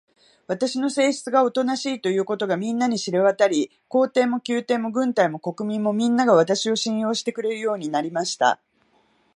[0.47, 8.59] 私の性質がおとなしいということが、みんなに知れわたり、皇帝も宮廷も軍隊も国民も、みんなが、私を信用してくれるようになりました。